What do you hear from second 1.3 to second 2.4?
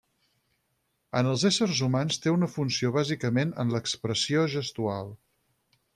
els éssers humans té